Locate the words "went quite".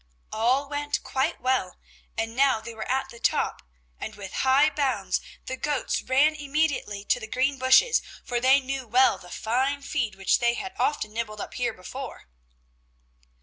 0.67-1.39